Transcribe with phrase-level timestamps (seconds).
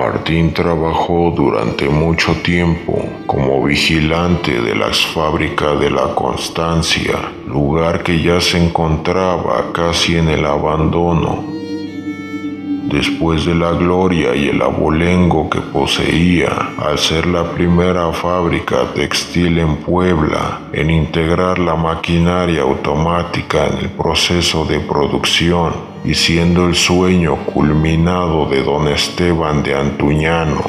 [0.00, 8.22] Martín trabajó durante mucho tiempo como vigilante de la fábrica de la Constancia, lugar que
[8.22, 11.59] ya se encontraba casi en el abandono.
[12.82, 19.58] Después de la gloria y el abolengo que poseía al ser la primera fábrica textil
[19.58, 26.74] en Puebla en integrar la maquinaria automática en el proceso de producción, y siendo el
[26.74, 30.62] sueño culminado de don Esteban de Antuñano,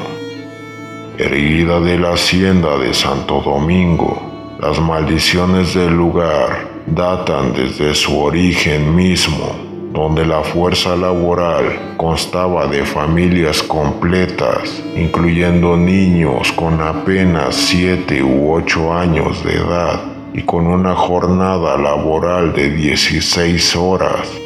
[1.16, 8.94] erguida de la hacienda de Santo Domingo, las maldiciones del lugar datan desde su origen
[8.94, 18.52] mismo, donde la fuerza laboral constaba de familias completas, incluyendo niños con apenas 7 u
[18.52, 20.00] 8 años de edad
[20.32, 24.41] y con una jornada laboral de 16 horas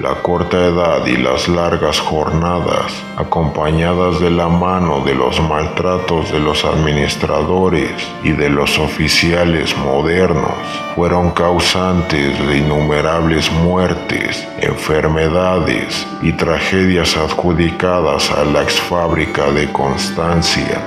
[0.00, 6.38] la corta edad y las largas jornadas, acompañadas de la mano de los maltratos de
[6.38, 7.90] los administradores
[8.22, 10.52] y de los oficiales modernos,
[10.94, 20.80] fueron causantes de innumerables muertes, enfermedades y tragedias adjudicadas a la exfábrica de Constancia.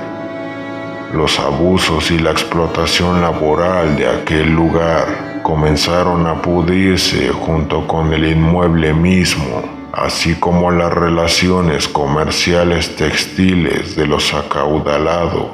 [1.12, 8.24] Los abusos y la explotación laboral de aquel lugar comenzaron a pudrirse junto con el
[8.24, 9.62] inmueble mismo,
[9.92, 15.50] así como las relaciones comerciales textiles de los acaudalados.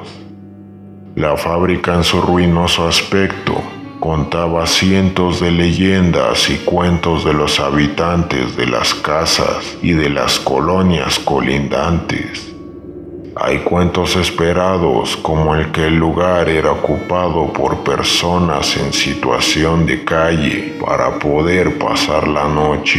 [1.14, 3.54] La fábrica en su ruinoso aspecto
[3.98, 10.38] contaba cientos de leyendas y cuentos de los habitantes de las casas y de las
[10.38, 12.47] colonias colindantes.
[13.40, 20.02] Hay cuentos esperados como el que el lugar era ocupado por personas en situación de
[20.04, 22.98] calle para poder pasar la noche,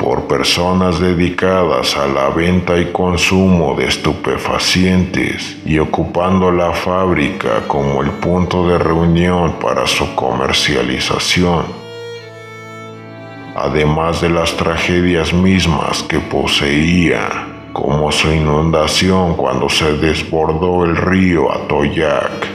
[0.00, 8.00] por personas dedicadas a la venta y consumo de estupefacientes y ocupando la fábrica como
[8.00, 11.66] el punto de reunión para su comercialización.
[13.54, 21.52] Además de las tragedias mismas que poseía como su inundación cuando se desbordó el río
[21.52, 22.48] Atoyac.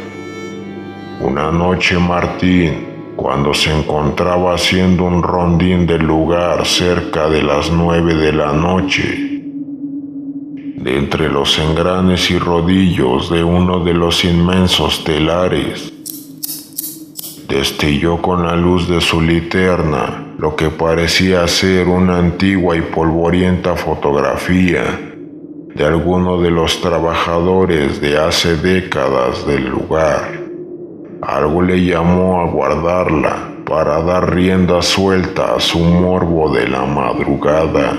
[1.22, 8.16] Una noche Martín, cuando se encontraba haciendo un rondín del lugar cerca de las nueve
[8.16, 9.44] de la noche,
[10.78, 15.94] de entre los engranes y rodillos de uno de los inmensos telares,
[17.48, 23.76] destelló con la luz de su linterna lo que parecía ser una antigua y polvorienta
[23.76, 25.10] fotografía
[25.76, 30.42] de alguno de los trabajadores de hace décadas del lugar.
[31.22, 37.98] Algo le llamó a guardarla para dar rienda suelta a su morbo de la madrugada.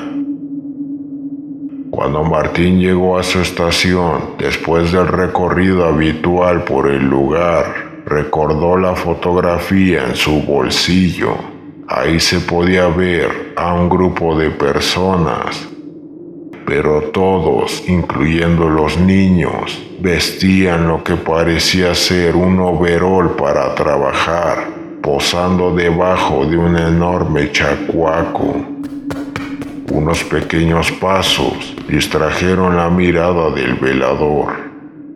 [1.90, 8.94] Cuando Martín llegó a su estación, después del recorrido habitual por el lugar, recordó la
[8.94, 11.34] fotografía en su bolsillo.
[11.88, 15.71] Ahí se podía ver a un grupo de personas
[16.66, 24.68] pero todos, incluyendo los niños, vestían lo que parecía ser un overol para trabajar,
[25.02, 28.54] posando debajo de un enorme chacuaco.
[29.92, 34.54] Unos pequeños pasos distrajeron la mirada del velador,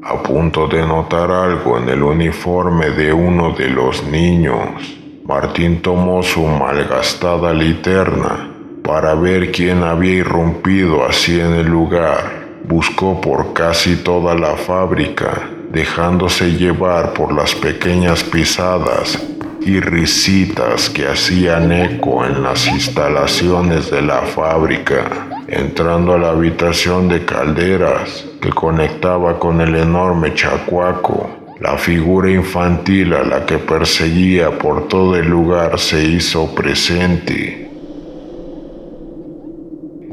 [0.02, 4.98] a punto de notar algo en el uniforme de uno de los niños.
[5.24, 8.55] Martín tomó su malgastada linterna
[8.86, 12.46] para ver quién había irrumpido así en el lugar.
[12.68, 19.20] Buscó por casi toda la fábrica, dejándose llevar por las pequeñas pisadas
[19.60, 25.04] y risitas que hacían eco en las instalaciones de la fábrica,
[25.48, 31.28] entrando a la habitación de calderas que conectaba con el enorme chacuaco.
[31.58, 37.65] La figura infantil a la que perseguía por todo el lugar se hizo presente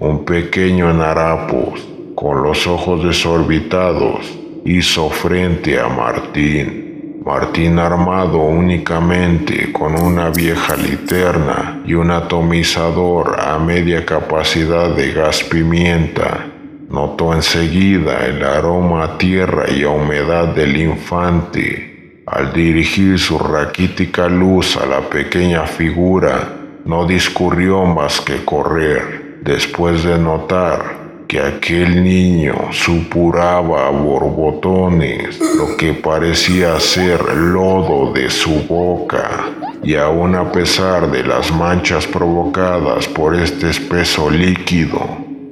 [0.04, 7.22] un pequeño en harapos, con los ojos desorbitados, hizo frente a Martín.
[7.26, 15.42] Martín armado únicamente con una vieja linterna y un atomizador a media capacidad de gas
[15.42, 16.48] pimienta,
[16.90, 22.24] notó enseguida el aroma a tierra y a humedad del infante.
[22.26, 30.04] Al dirigir su raquítica luz a la pequeña figura, no discurrió más que correr después
[30.04, 38.66] de notar que aquel niño supuraba a borbotones lo que parecía ser lodo de su
[38.68, 39.50] boca,
[39.84, 45.02] y aún a pesar de las manchas provocadas por este espeso líquido,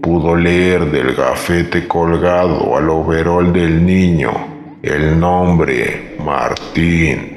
[0.01, 4.31] pudo leer del gafete colgado al overol del niño
[4.81, 7.30] el nombre Martín.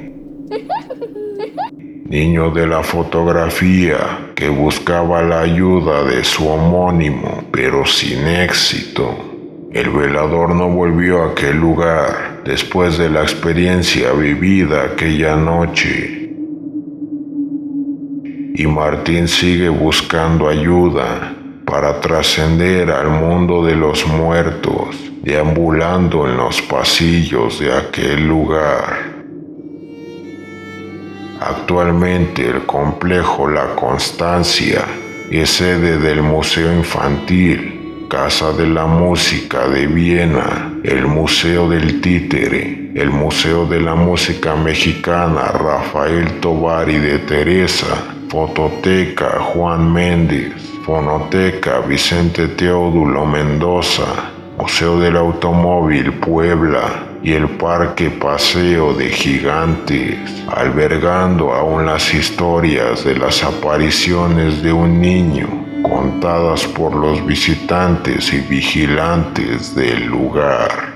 [2.07, 9.09] Niño de la fotografía que buscaba la ayuda de su homónimo, pero sin éxito.
[9.71, 16.29] El velador no volvió a aquel lugar después de la experiencia vivida aquella noche.
[18.53, 21.33] Y Martín sigue buscando ayuda
[21.65, 29.04] para trascender al mundo de los muertos, deambulando en los pasillos de aquel lugar.
[31.39, 34.85] Actualmente el complejo La Constancia
[35.29, 42.91] es sede del Museo Infantil, Casa de la Música de Viena, el Museo del Títere,
[42.95, 47.87] el Museo de la Música Mexicana Rafael Tovari de Teresa,
[48.29, 50.53] Fototeca Juan Méndez,
[50.85, 54.05] Fonoteca Vicente Teodulo Mendoza,
[54.57, 60.15] Museo del Automóvil Puebla y el Parque Paseo de Gigantes,
[60.47, 65.47] albergando aún las historias de las apariciones de un niño
[65.81, 70.93] contadas por los visitantes y vigilantes del lugar.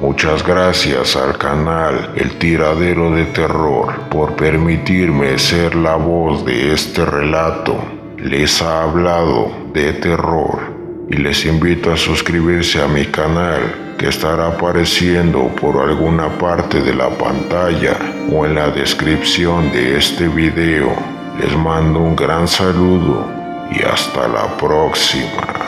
[0.00, 7.04] Muchas gracias al canal El Tiradero de Terror por permitirme ser la voz de este
[7.04, 7.78] relato.
[8.16, 10.73] Les ha hablado de terror
[11.10, 16.94] y les invito a suscribirse a mi canal que estará apareciendo por alguna parte de
[16.94, 17.96] la pantalla
[18.32, 20.94] o en la descripción de este video.
[21.40, 23.30] Les mando un gran saludo
[23.70, 25.63] y hasta la próxima.